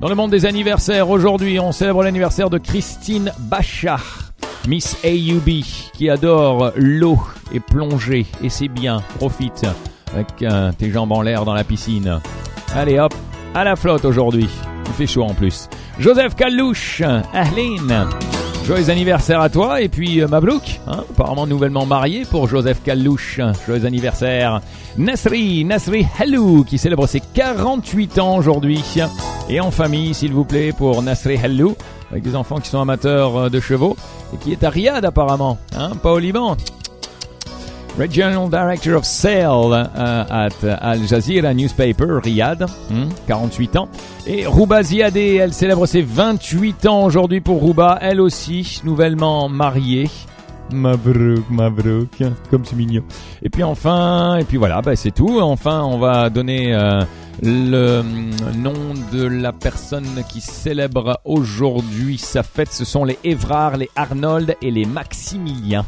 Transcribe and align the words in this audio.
Dans 0.00 0.08
le 0.08 0.14
monde 0.14 0.30
des 0.30 0.46
anniversaires, 0.46 1.10
aujourd'hui, 1.10 1.58
on 1.58 1.72
célèbre 1.72 2.04
l'anniversaire 2.04 2.50
de 2.50 2.58
Christine 2.58 3.32
Bachar, 3.36 4.30
Miss 4.68 4.96
AUB, 5.04 5.64
qui 5.92 6.08
adore 6.08 6.70
l'eau 6.76 7.18
et 7.52 7.58
plonger. 7.58 8.24
Et 8.40 8.48
c'est 8.48 8.68
bien, 8.68 9.02
profite 9.18 9.66
avec 10.14 10.28
euh, 10.42 10.70
tes 10.70 10.92
jambes 10.92 11.10
en 11.10 11.20
l'air 11.20 11.44
dans 11.44 11.52
la 11.52 11.64
piscine. 11.64 12.20
Allez 12.76 13.00
hop, 13.00 13.12
à 13.56 13.64
la 13.64 13.74
flotte 13.74 14.04
aujourd'hui. 14.04 14.48
Il 14.86 14.92
fait 14.92 15.08
chaud 15.08 15.24
en 15.24 15.34
plus. 15.34 15.68
Joseph 15.98 16.36
Kalouche, 16.36 17.02
Ahlin. 17.34 18.08
Joyeux 18.66 18.90
anniversaire 18.90 19.40
à 19.40 19.48
toi 19.48 19.80
et 19.80 19.88
puis 19.88 20.20
euh, 20.20 20.28
hein, 20.30 21.04
apparemment 21.10 21.48
nouvellement 21.48 21.86
marié 21.86 22.24
pour 22.24 22.46
Joseph 22.46 22.84
Kalouche. 22.84 23.40
Joyeux 23.66 23.84
anniversaire. 23.84 24.60
Nasri, 24.96 25.64
Nasri 25.64 26.06
Hallou 26.20 26.62
qui 26.62 26.78
célèbre 26.78 27.08
ses 27.08 27.18
48 27.18 28.20
ans 28.20 28.36
aujourd'hui. 28.36 28.84
Et 29.50 29.60
en 29.60 29.70
famille, 29.70 30.12
s'il 30.12 30.32
vous 30.32 30.44
plaît, 30.44 30.72
pour 30.76 31.02
Nasri 31.02 31.38
Hallou, 31.42 31.74
avec 32.10 32.22
des 32.22 32.36
enfants 32.36 32.58
qui 32.58 32.68
sont 32.68 32.80
amateurs 32.80 33.36
euh, 33.36 33.48
de 33.48 33.60
chevaux 33.60 33.96
et 34.34 34.36
qui 34.36 34.52
est 34.52 34.62
à 34.62 34.70
Riyad 34.70 35.04
apparemment, 35.04 35.58
hein, 35.76 35.92
pas 36.02 36.12
au 36.12 36.18
Liban. 36.18 36.56
Regional 37.98 38.48
Director 38.48 38.98
of 38.98 39.04
Sale 39.04 39.72
euh, 39.96 40.24
at 40.30 40.78
Al 40.80 41.02
Jazeera 41.06 41.52
Newspaper, 41.54 42.20
Riyad, 42.22 42.66
48 43.26 43.76
ans. 43.76 43.88
Et 44.26 44.46
Rouba 44.46 44.82
Ziadeh, 44.82 45.36
elle 45.36 45.52
célèbre 45.52 45.86
ses 45.86 46.02
28 46.02 46.86
ans 46.86 47.04
aujourd'hui 47.04 47.40
pour 47.40 47.60
Rouba, 47.60 47.98
elle 48.00 48.20
aussi, 48.20 48.80
nouvellement 48.84 49.48
mariée. 49.48 50.08
Mabrouk, 50.70 51.48
Mabrouk, 51.50 52.22
comme 52.50 52.64
c'est 52.64 52.76
mignon. 52.76 53.02
Et 53.42 53.48
puis 53.48 53.64
enfin, 53.64 54.36
et 54.36 54.44
puis 54.44 54.58
voilà, 54.58 54.82
bah 54.82 54.94
c'est 54.94 55.10
tout. 55.10 55.40
Enfin, 55.40 55.82
on 55.82 55.98
va 55.98 56.28
donner 56.30 56.74
euh, 56.74 57.00
le 57.42 58.02
nom 58.56 58.94
de 59.12 59.24
la 59.24 59.52
personne 59.52 60.24
qui 60.28 60.40
célèbre 60.40 61.20
aujourd'hui 61.24 62.18
sa 62.18 62.42
fête. 62.42 62.72
Ce 62.72 62.84
sont 62.84 63.04
les 63.04 63.18
Évrard, 63.24 63.76
les 63.76 63.90
Arnold 63.96 64.56
et 64.62 64.70
les 64.70 64.84
Maximilien. 64.84 65.86